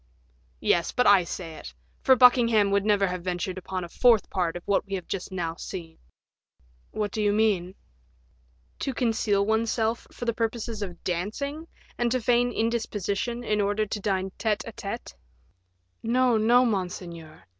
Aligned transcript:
"Yes, 0.61 0.91
but 0.91 1.05
I 1.05 1.23
say 1.23 1.57
it; 1.57 1.75
for 2.01 2.15
Buckingham 2.15 2.71
would 2.71 2.83
never 2.83 3.05
have 3.05 3.23
ventured 3.23 3.59
upon 3.59 3.83
a 3.83 3.87
fourth 3.87 4.31
part 4.31 4.55
of 4.57 4.63
what 4.67 4.83
we 4.87 4.95
have 4.95 5.07
just 5.07 5.31
now 5.31 5.53
seen." 5.57 5.99
"What 6.89 7.11
do 7.11 7.21
you 7.21 7.31
mean?" 7.31 7.75
"To 8.79 8.95
conceal 8.95 9.45
oneself 9.45 10.07
for 10.11 10.25
the 10.25 10.33
purposes 10.33 10.81
of 10.81 11.03
dancing, 11.03 11.67
and 11.99 12.11
to 12.13 12.19
feign 12.19 12.51
indisposition 12.51 13.43
in 13.43 13.61
order 13.61 13.85
to 13.85 13.99
dine 13.99 14.31
tete 14.39 14.63
a 14.65 14.71
tete." 14.71 15.13
"No, 16.01 16.35
no, 16.35 16.65
monseigneur." 16.65 17.43